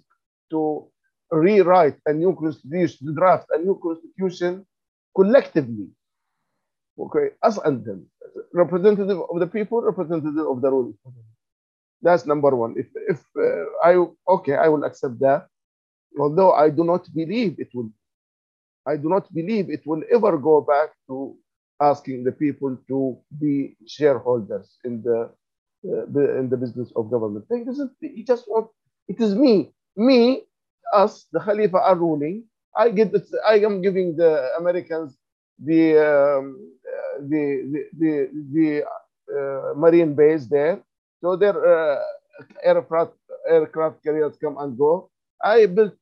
[0.51, 0.87] to
[1.31, 4.65] rewrite a new constitution, draft a new constitution
[5.15, 5.87] collectively,
[6.99, 8.07] okay, us and them,
[8.53, 10.93] representative of the people, representative of the rule.
[12.01, 12.75] That's number one.
[12.77, 15.47] If, if uh, I, okay, I will accept that.
[16.19, 17.89] Although I do not believe it will,
[18.85, 21.37] I do not believe it will ever go back to
[21.79, 25.29] asking the people to be shareholders in the,
[25.85, 27.45] uh, in the business of government.
[27.49, 28.67] He doesn't, he just want,
[29.07, 30.43] it is me, me,
[30.93, 32.43] us, the Khalifa are ruling.
[32.75, 33.13] I get
[33.45, 35.17] I am giving the Americans
[35.63, 36.57] the um,
[37.29, 40.81] the the the uh, marine base there.
[41.21, 41.99] So their uh,
[42.63, 43.13] aircraft
[43.49, 45.09] aircraft carriers come and go.
[45.43, 45.95] I built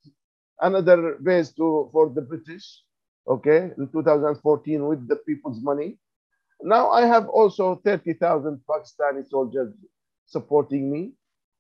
[0.62, 2.84] another base to for the British,
[3.28, 5.98] okay, in 2014 with the people's money.
[6.62, 9.74] Now I have also 30,000 Pakistani soldiers
[10.28, 11.14] supporting me.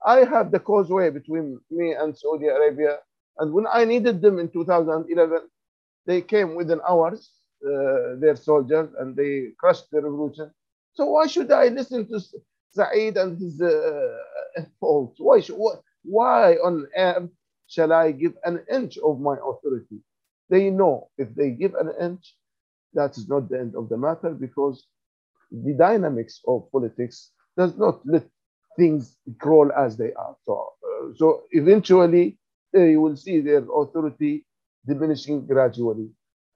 [0.06, 3.00] I have the causeway between me and Saudi Arabia.
[3.39, 5.39] And when I needed them in 2011,
[6.06, 10.52] they came within hours their soldiers and they crushed the revolution.
[10.93, 12.19] So why should I listen to
[12.72, 14.17] Saeed and his uh,
[14.80, 15.17] faults?
[15.19, 15.41] Why,
[16.04, 17.30] why on earth
[17.67, 20.00] shall I give an inch of my authority?
[20.50, 22.36] They know if they give an inch,
[22.93, 24.86] that is not the end of the matter because
[25.52, 28.26] the dynamics of politics does not let
[28.78, 30.36] things crawl as they are.
[30.45, 32.39] So, uh, so eventually,
[32.76, 34.45] uh, you will see their authority
[34.88, 36.10] diminishing gradually.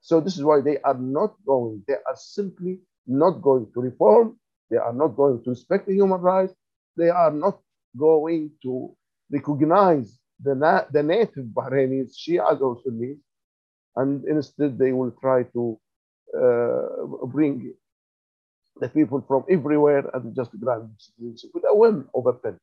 [0.04, 4.38] So this is why they are not going, they are simply not going to reform.
[4.70, 6.54] They are not going to respect the human rights.
[6.98, 7.60] They are not
[7.98, 8.94] going to
[9.32, 13.18] recognize the, na the native Bahrainis, Shias or Sunnis,
[13.96, 15.80] and instead they will try to
[16.38, 17.74] uh, bring
[18.82, 22.58] the people from everywhere and just grant citizenship with a whim of a pen.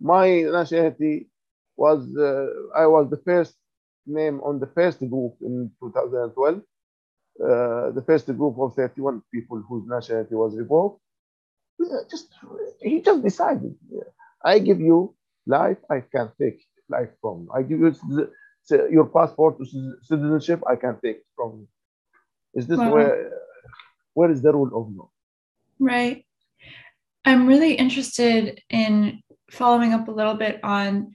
[0.00, 1.28] My nationality
[1.76, 2.46] was, uh,
[2.78, 3.56] I was the first
[4.06, 6.62] name on the first group in 2012
[7.42, 11.00] uh, the first group of 31 people whose nationality was revoked.
[12.10, 12.28] Just
[12.80, 13.74] he just decided,
[14.44, 15.14] I give you
[15.46, 17.48] life, I can take life from.
[17.52, 17.94] I give you
[18.90, 19.66] your passport to
[20.02, 21.68] citizenship, I can take from you.
[22.54, 22.94] Is this wow.
[22.94, 23.32] where
[24.14, 25.10] where is the rule of law?
[25.80, 26.24] Right.
[27.24, 29.20] I'm really interested in
[29.50, 31.14] following up a little bit on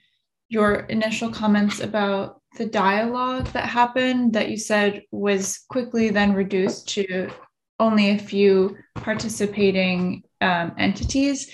[0.49, 6.89] your initial comments about the dialogue that happened that you said was quickly then reduced
[6.89, 7.29] to
[7.79, 11.51] only a few participating um, entities.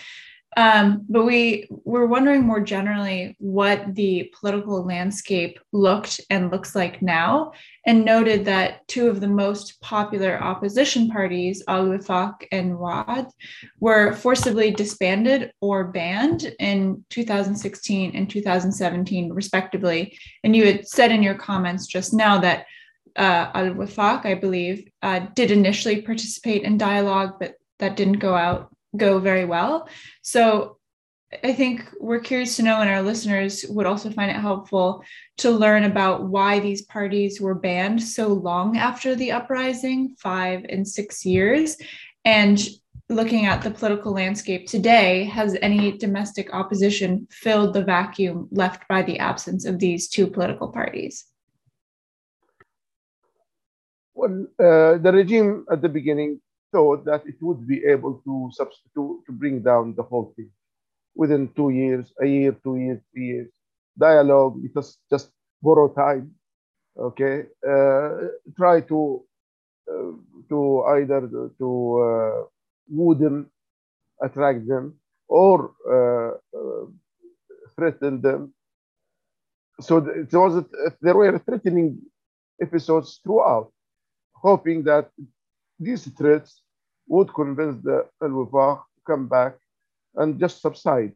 [0.58, 7.02] Um, but we were wondering more generally what the political landscape looked and looks like
[7.02, 7.52] now,
[7.86, 13.30] and noted that two of the most popular opposition parties, Al Wifaq and Waad,
[13.80, 20.18] were forcibly disbanded or banned in 2016 and 2017, respectively.
[20.44, 22.66] And you had said in your comments just now that
[23.18, 28.36] uh, Al Wifaq, I believe, uh, did initially participate in dialogue, but that didn't go
[28.36, 29.90] out go very well.
[30.22, 30.78] So
[31.44, 35.04] I think we're curious to know, and our listeners would also find it helpful
[35.38, 40.88] to learn about why these parties were banned so long after the uprising, five and
[40.88, 41.78] six years.
[42.24, 42.60] And
[43.10, 49.02] looking at the political landscape today, has any domestic opposition filled the vacuum left by
[49.02, 51.26] the absence of these two political parties?
[54.14, 56.40] Well, uh, the regime at the beginning
[56.72, 60.50] thought that it would be able to substitute to bring down the whole thing
[61.16, 63.50] within two years, a year, two years, three years.
[63.98, 66.32] Dialogue, because just borrow time.
[66.98, 68.10] Okay, uh,
[68.56, 69.24] try to
[69.92, 70.12] uh,
[70.50, 71.22] to either
[71.60, 71.70] to
[72.02, 72.44] uh,
[72.90, 73.52] woo them,
[74.22, 74.96] attract them,
[75.28, 76.86] or uh, uh,
[77.76, 78.54] threaten them.
[79.82, 80.64] So there was
[81.02, 82.00] there were threatening
[82.62, 83.72] episodes throughout,
[84.34, 85.10] hoping that
[85.80, 86.62] these threats
[87.08, 89.56] would convince the Al-Wifaq to come back
[90.16, 91.14] and just subside.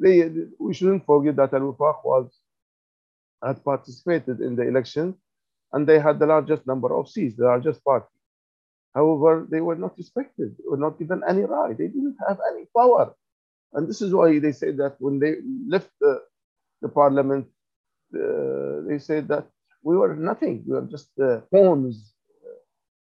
[0.00, 2.30] They, we shouldn't forget that Al-Wifaq was
[3.42, 5.14] had participated in the election
[5.72, 8.06] and they had the largest number of seats, the largest party.
[8.94, 11.76] However, they were not respected, were not given any right.
[11.76, 13.14] They didn't have any power.
[13.74, 15.36] And this is why they say that when they
[15.68, 16.22] left the,
[16.80, 17.46] the parliament,
[18.14, 19.46] uh, they said that
[19.82, 20.64] we were nothing.
[20.66, 22.14] We were just uh, pawns.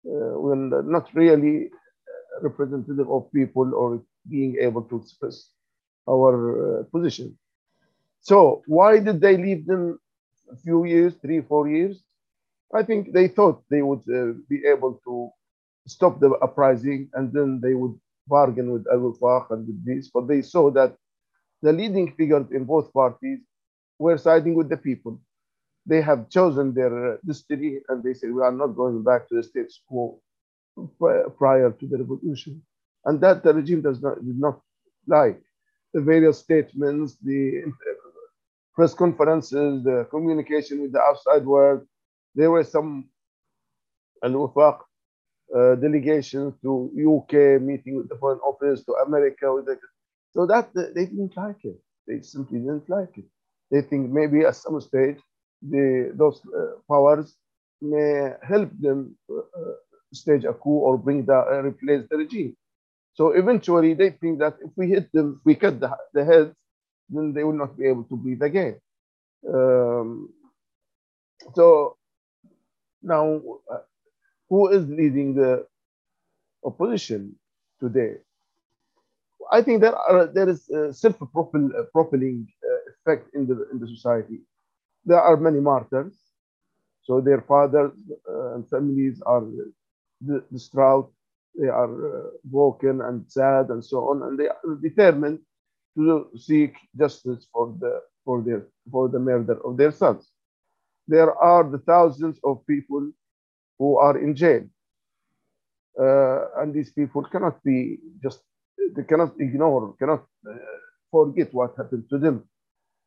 [0.05, 1.69] Uh, we not really
[2.41, 5.49] representative of people or being able to express
[6.09, 6.33] our
[6.79, 7.37] uh, position.
[8.21, 9.99] So why did they leave them
[10.51, 12.03] a few years, three, four years?
[12.73, 15.29] I think they thought they would uh, be able to
[15.87, 20.41] stop the uprising and then they would bargain with Al-Wifaq and with this, but they
[20.41, 20.95] saw that
[21.61, 23.39] the leading figures in both parties
[23.99, 25.19] were siding with the people.
[25.85, 29.35] They have chosen their uh, destiny and they said, we are not going back to
[29.35, 30.21] the status quo
[31.37, 32.61] prior to the revolution.
[33.05, 34.61] And that the regime does not, did not
[35.07, 35.41] like.
[35.93, 37.63] The various statements, the
[38.75, 41.85] press conferences, the communication with the outside world.
[42.35, 43.09] There were some
[44.23, 44.79] al-Wifaq
[45.53, 49.53] uh, delegations to UK, meeting with the Foreign Office, to America.
[49.53, 49.77] With the,
[50.31, 51.77] so that they didn't like it.
[52.07, 53.25] They simply didn't like it.
[53.69, 55.17] They think maybe at some stage
[55.61, 57.35] the, those uh, powers
[57.81, 59.41] may help them uh,
[60.13, 62.55] stage a coup or bring the uh, replace the regime.
[63.13, 66.55] So eventually they think that if we hit them, if we cut the, the heads,
[67.09, 68.79] then they will not be able to breathe again.
[69.47, 70.29] Um,
[71.55, 71.97] so
[73.01, 73.79] now, uh,
[74.49, 75.65] who is leading the
[76.63, 77.35] opposition
[77.79, 78.15] today?
[79.51, 84.41] I think there are there is a self-propelling uh, effect in the in the society.
[85.05, 86.15] There are many martyrs,
[87.03, 87.93] so their fathers
[88.29, 89.43] uh, and families are
[90.51, 91.11] distraught,
[91.59, 95.39] they are uh, broken and sad and so on, and they are determined
[95.97, 100.29] to seek justice for the for their for the murder of their sons.
[101.07, 103.11] There are the thousands of people
[103.79, 104.63] who are in jail,
[105.99, 108.41] uh, and these people cannot be just
[108.95, 110.55] they cannot ignore, cannot uh,
[111.11, 112.43] forget what happened to them.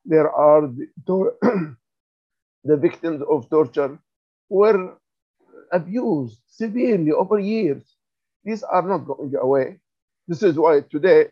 [0.04, 0.62] There are
[1.06, 1.36] the,
[2.64, 3.98] the victims of torture
[4.48, 4.96] were
[5.72, 7.96] abused severely over years.
[8.44, 9.78] These are not going away.
[10.26, 11.26] This is why today,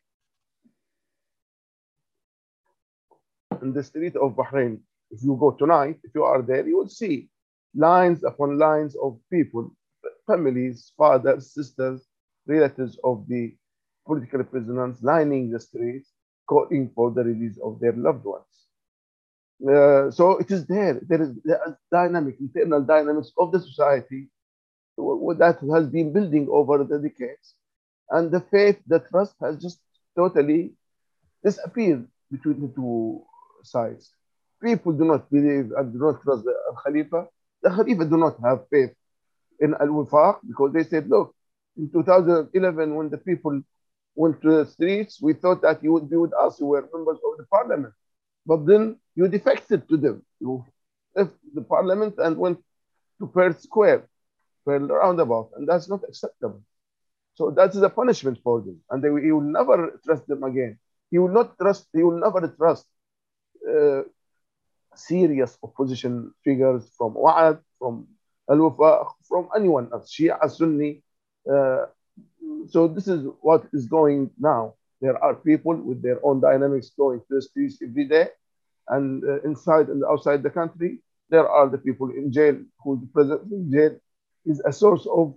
[3.62, 4.80] in the street of Bahrain,
[5.10, 7.28] if you go tonight, if you are there, you will see
[7.74, 9.70] lines upon lines of people,
[10.26, 12.06] families, fathers, sisters,
[12.46, 13.54] relatives of the
[14.06, 16.10] political prisoners lining the streets,
[16.48, 18.71] calling for the release of their loved ones.
[19.62, 21.00] Uh, so it is there.
[21.06, 24.28] There is the dynamic, internal dynamics of the society
[24.96, 27.54] that has been building over the decades.
[28.10, 29.78] And the faith, the trust has just
[30.16, 30.72] totally
[31.44, 33.22] disappeared between the two
[33.62, 34.12] sides.
[34.62, 36.54] People do not believe and do not trust the
[36.84, 37.26] Khalifa.
[37.62, 38.90] The Khalifa do not have faith
[39.60, 41.34] in Al Wifaq because they said, look,
[41.76, 43.62] in 2011, when the people
[44.14, 47.18] went to the streets, we thought that you would be with us, you were members
[47.24, 47.94] of the parliament.
[48.46, 50.24] But then you defected to them.
[50.40, 50.64] You
[51.14, 52.58] left the parliament and went
[53.20, 54.08] to Pearl Square,
[54.64, 56.62] Pearl roundabout, and that's not acceptable.
[57.34, 58.80] So that's the punishment for them.
[58.90, 60.78] And they, he will never trust them again.
[61.10, 62.86] He will not trust, he will never trust
[63.68, 64.02] uh,
[64.94, 68.08] serious opposition figures from Wa'ad, from
[68.50, 71.02] Al-Wafa, from anyone else, Shia, Sunni.
[71.50, 71.86] Uh,
[72.68, 74.74] so this is what is going now.
[75.02, 78.28] There are people with their own dynamics going to the streets every day.
[78.88, 81.00] And uh, inside and outside the country,
[81.30, 83.94] there are the people in jail who the president in jail
[84.46, 85.34] is a source of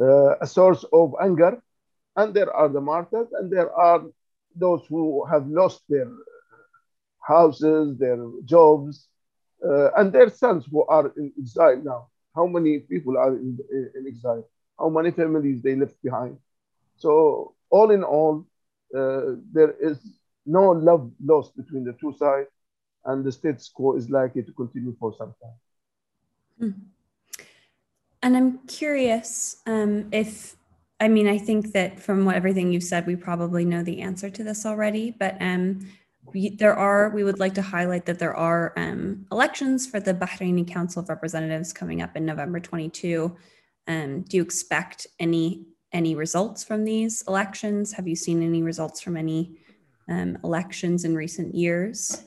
[0.00, 1.62] uh, a source of anger.
[2.16, 4.02] And there are the martyrs, and there are
[4.56, 6.10] those who have lost their
[7.20, 9.08] houses, their jobs,
[9.64, 12.08] uh, and their sons who are in exile now.
[12.34, 14.48] How many people are in, in exile?
[14.78, 16.38] How many families they left behind?
[16.96, 18.46] So all in all,
[18.96, 19.98] uh, there is
[20.46, 22.48] no love lost between the two sides,
[23.04, 25.58] and the status quo is likely to continue for some time.
[26.58, 26.80] Hmm.
[28.22, 30.56] And I'm curious um, if,
[30.98, 34.28] I mean, I think that from what everything you've said, we probably know the answer
[34.30, 35.86] to this already, but um,
[36.34, 40.66] there are, we would like to highlight that there are um, elections for the Bahraini
[40.66, 43.36] Council of Representatives coming up in November 22.
[43.86, 47.92] Um, do you expect any any results from these elections?
[47.92, 49.58] Have you seen any results from any
[50.08, 52.24] um, elections in recent years?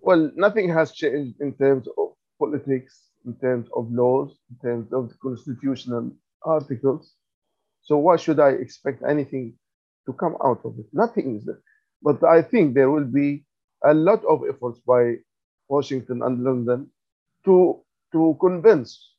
[0.00, 5.08] Well, nothing has changed in terms of politics, in terms of laws, in terms of
[5.08, 6.12] the constitutional
[6.42, 7.14] articles.
[7.82, 9.54] So why should I expect anything
[10.06, 10.86] to come out of it?
[10.92, 11.60] Nothing is there.
[12.02, 13.44] But I think there will be
[13.82, 15.16] a lot of efforts by
[15.68, 16.90] Washington and London
[17.46, 19.14] to, to convince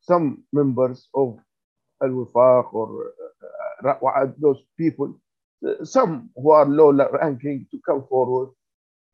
[0.00, 1.38] some members of
[2.02, 3.12] Al-Wifaq or
[3.84, 5.18] uh, those people,
[5.84, 8.50] some who are low ranking to come forward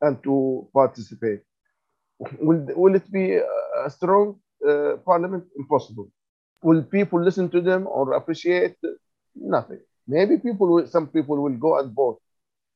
[0.01, 1.41] and to participate.
[2.39, 5.45] Will, will it be a strong uh, parliament?
[5.57, 6.11] Impossible.
[6.61, 8.75] Will people listen to them or appreciate?
[9.35, 9.79] Nothing.
[10.07, 12.21] Maybe people, will, some people will go and vote,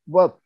[0.07, 0.37] but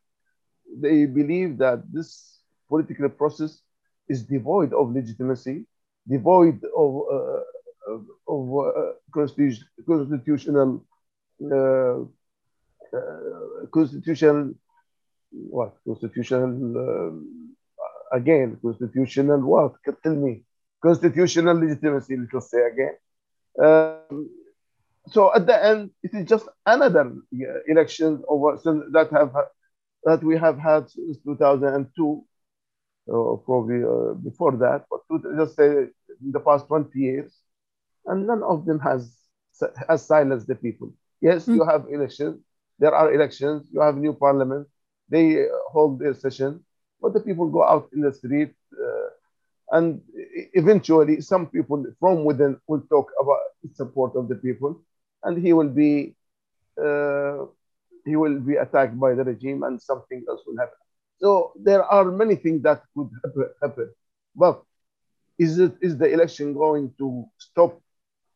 [0.76, 2.40] they believe that this
[2.70, 3.62] political process
[4.08, 5.66] is devoid of legitimacy,
[6.08, 7.40] devoid of, uh,
[7.88, 8.04] of
[8.58, 10.84] uh, constitutional
[11.52, 12.00] uh,
[12.98, 14.54] uh, constitutional
[15.32, 15.74] what?
[15.86, 16.46] Constitutional
[16.78, 17.56] um,
[18.12, 19.74] again constitutional what?
[20.04, 20.44] Tell me.
[20.84, 22.96] Constitutional legitimacy let's say again.
[23.64, 24.30] Um,
[25.08, 27.12] so at the end it is just another
[27.68, 28.58] election over
[28.92, 29.34] that have
[30.04, 32.24] that we have had since 2002
[33.08, 35.02] or probably uh, before that but
[35.38, 35.68] just say
[36.24, 37.32] in the past 20 years
[38.06, 39.16] and none of them has
[39.88, 40.94] has silenced the people.
[41.22, 41.56] Yes mm.
[41.56, 42.42] you have elections.
[42.80, 43.68] There are elections.
[43.72, 44.68] You have new parliament
[45.12, 46.64] they hold their session.
[47.02, 49.10] But the people go out in the street uh,
[49.78, 50.02] and
[50.54, 53.40] eventually some people from within will talk about
[53.74, 54.82] support of the people.
[55.24, 56.16] And he will be
[56.82, 57.46] uh,
[58.06, 60.80] he will be attacked by the regime and something else will happen.
[61.20, 63.10] So there are many things that could
[63.62, 63.90] happen.
[64.36, 64.64] But
[65.38, 67.82] is it is the election going to stop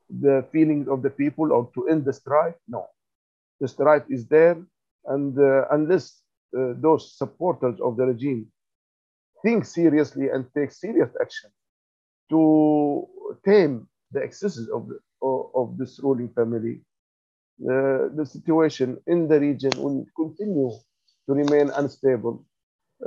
[0.10, 2.86] the feelings of the people or to end the strife no
[3.60, 4.58] the strife is there
[5.06, 6.22] and uh, unless
[6.58, 8.48] uh, those supporters of the regime
[9.44, 11.50] think seriously and take serious action
[12.30, 13.08] to
[13.46, 16.82] tame the excesses of, the, of, of this ruling family,
[17.64, 20.72] uh, the situation in the region will continue
[21.28, 22.44] to remain unstable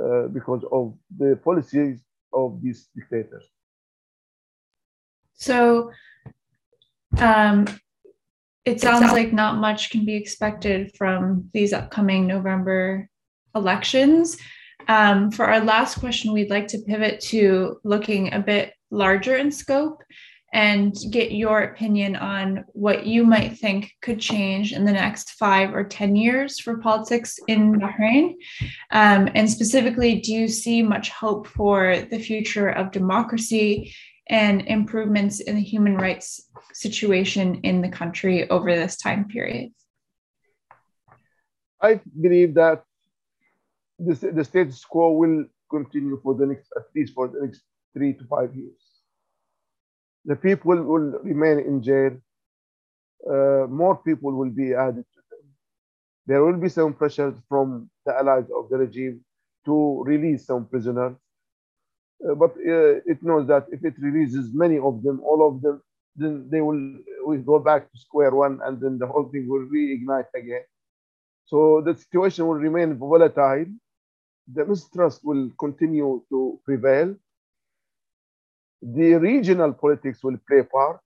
[0.01, 1.99] uh, because of the policies
[2.33, 3.45] of these dictators.
[5.33, 5.91] So
[7.17, 7.67] um,
[8.65, 13.09] it sounds like not much can be expected from these upcoming November
[13.55, 14.37] elections.
[14.87, 19.51] Um, for our last question, we'd like to pivot to looking a bit larger in
[19.51, 20.03] scope
[20.51, 25.75] and get your opinion on what you might think could change in the next five
[25.75, 28.33] or 10 years for politics in Bahrain.
[28.91, 33.93] Um, and specifically, do you see much hope for the future of democracy
[34.29, 39.71] and improvements in the human rights situation in the country over this time period?
[41.81, 42.83] I believe that
[43.97, 47.61] the, the status quo will continue for the next, at least for the next
[47.93, 48.81] three to five years.
[50.25, 52.17] The people will remain in jail.
[53.27, 55.45] Uh, more people will be added to them.
[56.27, 59.23] There will be some pressure from the allies of the regime
[59.65, 61.15] to release some prisoners.
[62.27, 65.81] Uh, but uh, it knows that if it releases many of them, all of them,
[66.15, 66.97] then they will,
[67.45, 70.63] go back to square one and then the whole thing will reignite again.
[71.45, 73.67] So the situation will remain volatile
[74.53, 77.15] the mistrust will continue to prevail.
[78.81, 80.99] The regional politics will play a part.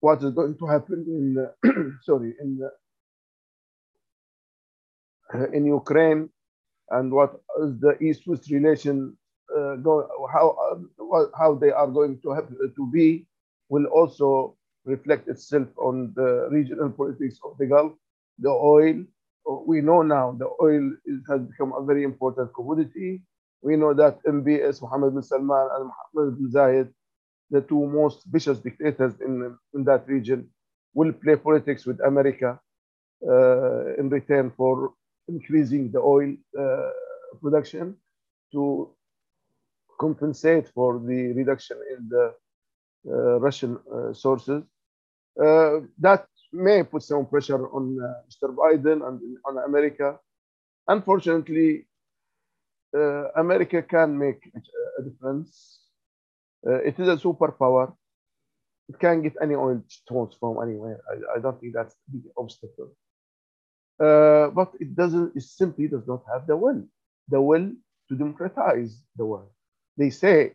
[0.00, 2.50] what is going to happen in sorry in
[5.52, 6.30] in Ukraine
[6.96, 7.32] and what
[7.64, 9.17] is the East-West relation
[9.56, 13.26] uh, go, how uh, how they are going to have to be
[13.68, 17.92] will also reflect itself on the regional politics of the Gulf,
[18.38, 19.04] the oil.
[19.66, 23.22] We know now the oil is, has become a very important commodity.
[23.62, 26.88] We know that MBS, Mohammed bin Salman and Mohammed bin Zayed,
[27.50, 30.48] the two most vicious dictators in, in that region,
[30.94, 32.60] will play politics with America
[33.26, 34.92] uh, in return for
[35.28, 36.90] increasing the oil uh,
[37.40, 37.96] production
[38.52, 38.90] to
[39.98, 42.32] compensate for the reduction in the
[43.06, 44.62] uh, Russian uh, sources.
[45.40, 47.96] Uh, that may put some pressure on
[48.28, 48.54] Mr.
[48.54, 50.18] Biden and on America.
[50.88, 51.86] Unfortunately,
[53.36, 54.50] America can make
[54.98, 55.80] a difference.
[56.64, 57.94] it is a superpower.
[58.88, 60.98] It can get any oil stones from anywhere.
[61.12, 62.90] I, I don't think that's the obstacle.
[64.00, 66.82] Uh, but it doesn't, it simply does not have the will,
[67.28, 67.72] the will
[68.08, 69.50] to democratize the world.
[69.98, 70.54] They say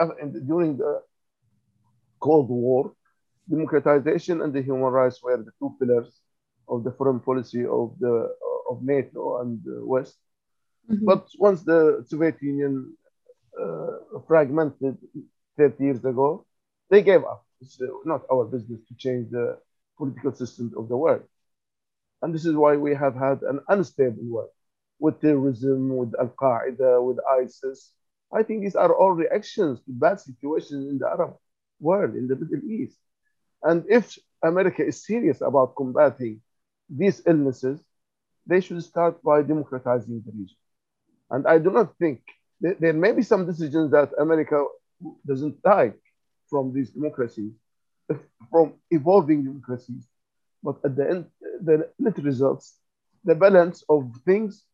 [0.00, 0.08] uh,
[0.46, 1.02] during the
[2.20, 2.92] Cold War,
[3.48, 6.20] democratization and the human rights were the two pillars
[6.68, 8.34] of the foreign policy of the
[8.70, 10.16] of NATO and the West.
[10.90, 11.04] Mm-hmm.
[11.04, 12.96] But once the Soviet Union
[13.60, 14.98] uh, fragmented
[15.56, 16.44] 30 years ago,
[16.90, 17.44] they gave up.
[17.60, 19.58] It's uh, not our business to change the
[19.96, 21.22] political system of the world.
[22.22, 24.50] And this is why we have had an unstable world
[24.98, 27.92] with terrorism, with Al Qaeda, with ISIS.
[28.32, 31.36] I think these are all reactions to bad situations in the Arab
[31.80, 32.98] world, in the Middle East.
[33.62, 36.40] And if America is serious about combating
[36.88, 37.82] these illnesses,
[38.46, 40.56] they should start by democratizing the region.
[41.30, 42.22] And I do not think
[42.60, 44.64] there may be some decisions that America
[45.26, 45.98] doesn't like
[46.48, 47.52] from these democracies,
[48.50, 50.06] from evolving democracies.
[50.62, 51.26] But at the end,
[51.62, 52.78] the net results,
[53.24, 54.64] the balance of things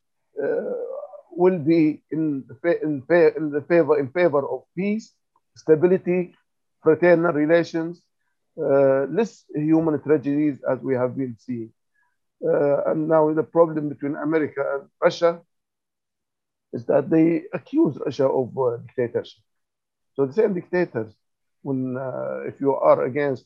[0.42, 0.91] uh,
[1.36, 3.02] will be in, in,
[3.36, 5.12] in the favor in favor of peace,
[5.56, 6.34] stability,
[6.82, 8.02] fraternal relations,
[8.58, 11.72] uh, less human tragedies as we have been seeing.
[12.44, 15.40] Uh, and now the problem between America and Russia
[16.72, 19.42] is that they accuse Russia of uh, dictatorship.
[20.14, 21.14] So the same dictators,
[21.62, 23.44] when uh, if you are against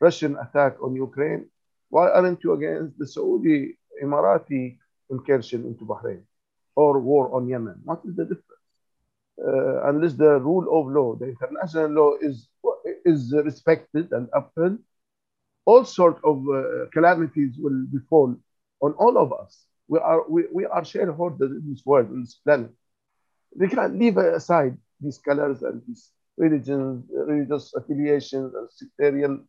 [0.00, 1.46] Russian attack on Ukraine,
[1.90, 4.78] why aren't you against the Saudi Emirati
[5.10, 6.22] incursion into Bahrain
[6.76, 7.80] or war on Yemen?
[7.84, 8.44] What is the difference?
[9.38, 12.48] Uh, unless the rule of law, the international law is,
[13.04, 14.78] is respected and upheld,
[15.66, 18.34] all sorts of uh, calamities will befall
[18.82, 19.64] on all of us.
[19.88, 22.70] We are, we, we are shareholders in this world, in this planet.
[23.56, 29.48] We can't leave aside these colors and these religions, religious affiliations and sectarian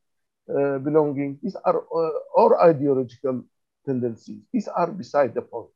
[0.49, 1.39] uh, belonging.
[1.43, 3.43] These are uh, ideological
[3.86, 4.41] tendencies.
[4.53, 5.69] These are beside the point.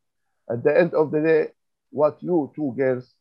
[0.49, 1.47] At the end of the day,
[1.91, 3.13] what you two girls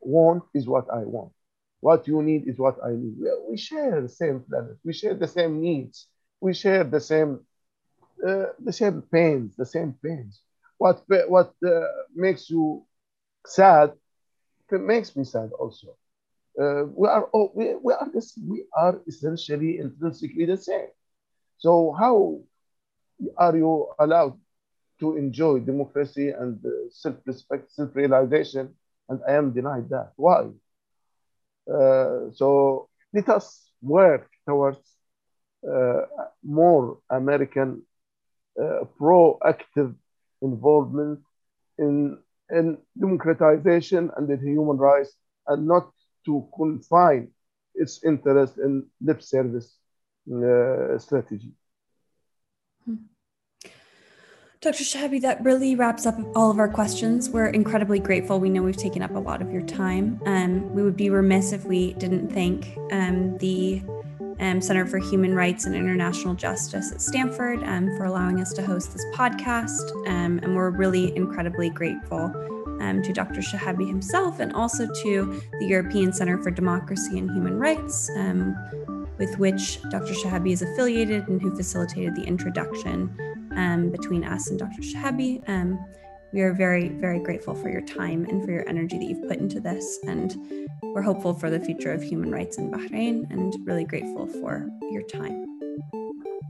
[0.00, 1.32] want is what I want.
[1.80, 3.16] What you need is what I need.
[3.48, 4.76] We, share the same planet.
[4.84, 6.08] We share the same needs.
[6.40, 7.40] We share the same
[8.26, 9.56] uh, the same pains.
[9.56, 10.40] The same pains.
[10.78, 12.84] What what uh, makes you
[13.46, 13.92] sad
[14.70, 15.88] makes me sad also.
[16.60, 20.88] Uh, we are oh, we, we are this, we are essentially intrinsically the same.
[21.58, 22.40] So how
[23.36, 24.38] are you allowed
[25.02, 28.74] to enjoy democracy and uh, self-respect, self-realization,
[29.08, 30.12] and I am denied that?
[30.16, 30.42] Why?
[31.68, 34.80] Uh, so let us work towards
[35.68, 36.02] uh,
[36.44, 37.82] more American
[38.60, 39.94] uh, proactive
[40.40, 41.20] involvement
[41.78, 42.18] in,
[42.50, 45.12] in democratization and in human rights,
[45.48, 45.90] and not
[46.26, 47.28] to confine
[47.74, 49.78] its interest in lip service
[50.32, 51.52] uh, strategy.
[54.62, 54.84] Dr.
[54.84, 57.28] Shehabi, that really wraps up all of our questions.
[57.28, 58.38] We're incredibly grateful.
[58.38, 60.20] We know we've taken up a lot of your time.
[60.24, 63.82] Um, we would be remiss if we didn't thank um, the
[64.38, 68.62] um, Center for Human Rights and International Justice at Stanford um, for allowing us to
[68.62, 69.90] host this podcast.
[70.06, 72.32] Um, and we're really incredibly grateful
[72.80, 73.40] um, to Dr.
[73.40, 78.08] Shehabi himself and also to the European Center for Democracy and Human Rights
[79.18, 80.14] with which Dr.
[80.14, 83.16] Shehabi is affiliated and who facilitated the introduction
[83.56, 84.82] um, between us and Dr.
[84.82, 85.46] Shehabi.
[85.48, 85.78] Um,
[86.32, 89.38] we are very, very grateful for your time and for your energy that you've put
[89.38, 89.98] into this.
[90.06, 90.34] And
[90.82, 95.02] we're hopeful for the future of human rights in Bahrain and really grateful for your
[95.02, 95.46] time.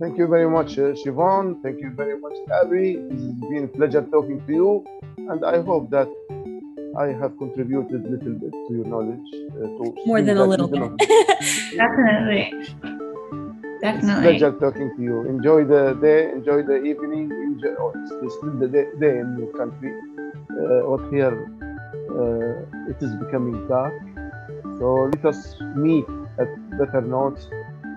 [0.00, 1.62] Thank you very much, uh, Shivonne.
[1.62, 2.96] Thank you very much, Abby.
[3.10, 4.84] It's been a pleasure talking to you.
[5.16, 6.08] And I hope that
[6.98, 9.28] I have contributed a little bit to your knowledge.
[9.56, 10.96] Uh, to More than a little bit.
[11.76, 12.52] Definitely.
[13.82, 14.36] Definitely.
[14.36, 15.28] It's a pleasure talking to you.
[15.28, 19.52] Enjoy the day, enjoy the evening, enjoy oh, it's still the day, day in your
[19.58, 19.92] country.
[20.54, 21.34] Uh, but here
[22.14, 23.92] uh, it is becoming dark.
[24.78, 26.04] So let us meet
[26.38, 26.46] at
[26.78, 27.48] better notes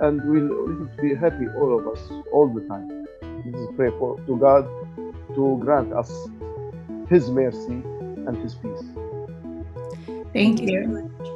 [0.02, 2.02] and we'll let us be happy, all of us,
[2.34, 3.06] all the time.
[3.46, 4.66] Let us pray for to God
[5.36, 6.12] to grant us
[7.10, 7.84] His mercy
[8.26, 8.84] and His peace.
[10.34, 10.84] Thank Thank you you.
[10.84, 11.35] so much.